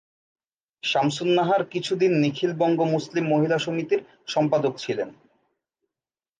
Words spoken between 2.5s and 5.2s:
বঙ্গ মুসলিম মহিলা সমিতির সম্পাদক ছিলেন।